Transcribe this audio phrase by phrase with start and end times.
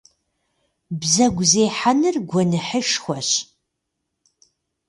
[0.99, 3.29] Бзэгу зехьэныр гуэныхьышхуэщ.